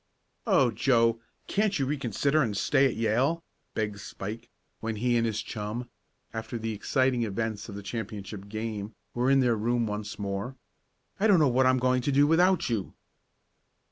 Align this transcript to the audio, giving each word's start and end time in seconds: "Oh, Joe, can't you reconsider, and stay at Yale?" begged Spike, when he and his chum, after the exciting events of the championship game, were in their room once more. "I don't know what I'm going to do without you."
"Oh, 0.47 0.71
Joe, 0.71 1.19
can't 1.45 1.77
you 1.77 1.85
reconsider, 1.85 2.41
and 2.41 2.57
stay 2.57 2.87
at 2.87 2.95
Yale?" 2.95 3.43
begged 3.75 3.99
Spike, 3.99 4.49
when 4.79 4.95
he 4.95 5.15
and 5.15 5.27
his 5.27 5.43
chum, 5.43 5.91
after 6.33 6.57
the 6.57 6.73
exciting 6.73 7.21
events 7.21 7.69
of 7.69 7.75
the 7.75 7.83
championship 7.83 8.49
game, 8.49 8.95
were 9.13 9.29
in 9.29 9.41
their 9.41 9.55
room 9.55 9.85
once 9.85 10.17
more. 10.17 10.55
"I 11.19 11.27
don't 11.27 11.37
know 11.37 11.47
what 11.47 11.67
I'm 11.67 11.77
going 11.77 12.01
to 12.01 12.11
do 12.11 12.25
without 12.25 12.67
you." 12.67 12.95